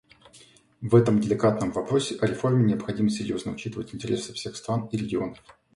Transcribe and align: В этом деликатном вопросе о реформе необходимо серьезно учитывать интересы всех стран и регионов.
В 0.81 0.95
этом 0.95 1.21
деликатном 1.21 1.69
вопросе 1.73 2.15
о 2.19 2.25
реформе 2.25 2.65
необходимо 2.65 3.11
серьезно 3.11 3.51
учитывать 3.51 3.93
интересы 3.93 4.33
всех 4.33 4.55
стран 4.55 4.87
и 4.91 4.97
регионов. 4.97 5.43